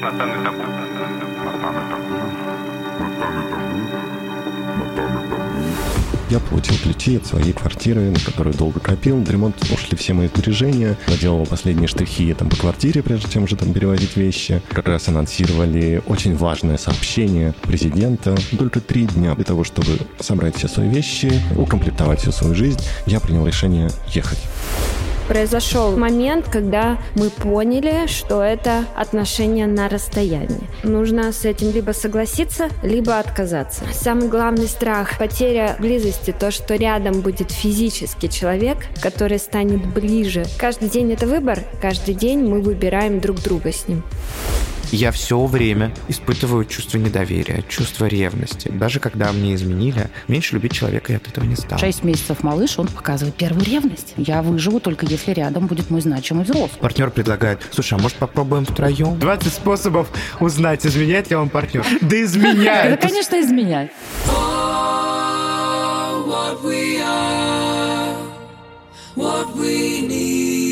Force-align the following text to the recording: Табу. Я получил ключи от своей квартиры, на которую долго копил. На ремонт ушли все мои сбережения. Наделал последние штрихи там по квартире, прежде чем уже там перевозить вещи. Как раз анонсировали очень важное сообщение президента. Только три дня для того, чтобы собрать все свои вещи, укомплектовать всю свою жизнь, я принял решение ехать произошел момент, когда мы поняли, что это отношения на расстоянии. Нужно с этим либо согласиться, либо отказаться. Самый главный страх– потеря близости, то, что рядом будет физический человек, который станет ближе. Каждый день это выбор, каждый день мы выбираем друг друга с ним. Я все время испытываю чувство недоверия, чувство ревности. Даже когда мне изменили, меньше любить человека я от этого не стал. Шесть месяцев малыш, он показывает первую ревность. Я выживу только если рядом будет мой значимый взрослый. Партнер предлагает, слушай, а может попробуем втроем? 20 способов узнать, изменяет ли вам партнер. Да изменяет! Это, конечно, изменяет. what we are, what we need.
Табу. 0.00 0.26
Я 6.28 6.40
получил 6.40 6.74
ключи 6.82 7.16
от 7.16 7.26
своей 7.26 7.52
квартиры, 7.52 8.10
на 8.10 8.18
которую 8.18 8.54
долго 8.54 8.80
копил. 8.80 9.16
На 9.16 9.30
ремонт 9.30 9.56
ушли 9.72 9.96
все 9.96 10.12
мои 10.12 10.26
сбережения. 10.26 10.96
Наделал 11.06 11.46
последние 11.46 11.86
штрихи 11.86 12.34
там 12.34 12.50
по 12.50 12.56
квартире, 12.56 13.02
прежде 13.02 13.30
чем 13.30 13.44
уже 13.44 13.54
там 13.54 13.72
перевозить 13.72 14.16
вещи. 14.16 14.60
Как 14.70 14.88
раз 14.88 15.06
анонсировали 15.06 16.02
очень 16.06 16.36
важное 16.36 16.78
сообщение 16.78 17.54
президента. 17.62 18.34
Только 18.58 18.80
три 18.80 19.06
дня 19.06 19.36
для 19.36 19.44
того, 19.44 19.62
чтобы 19.62 19.98
собрать 20.18 20.56
все 20.56 20.66
свои 20.66 20.88
вещи, 20.88 21.32
укомплектовать 21.56 22.20
всю 22.20 22.32
свою 22.32 22.56
жизнь, 22.56 22.80
я 23.06 23.20
принял 23.20 23.46
решение 23.46 23.88
ехать 24.08 24.40
произошел 25.28 25.96
момент, 25.96 26.46
когда 26.50 26.98
мы 27.14 27.30
поняли, 27.30 28.06
что 28.06 28.42
это 28.42 28.84
отношения 28.94 29.66
на 29.66 29.88
расстоянии. 29.88 30.68
Нужно 30.82 31.32
с 31.32 31.44
этим 31.44 31.72
либо 31.72 31.92
согласиться, 31.92 32.68
либо 32.82 33.18
отказаться. 33.18 33.84
Самый 33.92 34.28
главный 34.28 34.68
страх– 34.68 35.18
потеря 35.18 35.76
близости, 35.78 36.34
то, 36.38 36.50
что 36.50 36.74
рядом 36.76 37.20
будет 37.20 37.50
физический 37.50 38.28
человек, 38.28 38.78
который 39.02 39.38
станет 39.38 39.84
ближе. 39.86 40.44
Каждый 40.58 40.88
день 40.88 41.12
это 41.12 41.26
выбор, 41.26 41.60
каждый 41.80 42.14
день 42.14 42.40
мы 42.40 42.60
выбираем 42.60 43.20
друг 43.20 43.42
друга 43.42 43.72
с 43.72 43.88
ним. 43.88 44.02
Я 44.92 45.10
все 45.12 45.44
время 45.46 45.92
испытываю 46.08 46.64
чувство 46.64 46.98
недоверия, 46.98 47.62
чувство 47.68 48.06
ревности. 48.06 48.68
Даже 48.68 49.00
когда 49.00 49.32
мне 49.32 49.54
изменили, 49.54 50.08
меньше 50.28 50.54
любить 50.54 50.72
человека 50.72 51.12
я 51.12 51.18
от 51.18 51.28
этого 51.28 51.44
не 51.44 51.56
стал. 51.56 51.78
Шесть 51.78 52.04
месяцев 52.04 52.42
малыш, 52.42 52.78
он 52.78 52.88
показывает 52.88 53.34
первую 53.34 53.64
ревность. 53.64 54.14
Я 54.16 54.42
выживу 54.42 54.80
только 54.80 55.06
если 55.06 55.32
рядом 55.32 55.66
будет 55.66 55.90
мой 55.90 56.00
значимый 56.00 56.44
взрослый. 56.44 56.80
Партнер 56.80 57.10
предлагает, 57.10 57.60
слушай, 57.72 57.94
а 57.94 58.02
может 58.02 58.16
попробуем 58.18 58.64
втроем? 58.64 59.18
20 59.18 59.52
способов 59.52 60.08
узнать, 60.40 60.86
изменяет 60.86 61.30
ли 61.30 61.36
вам 61.36 61.48
партнер. 61.48 61.84
Да 62.00 62.22
изменяет! 62.22 62.92
Это, 62.94 63.08
конечно, 63.08 63.40
изменяет. 63.40 63.90
what 66.26 66.62
we 66.62 67.00
are, 67.00 68.14
what 69.14 69.56
we 69.56 70.02
need. 70.02 70.65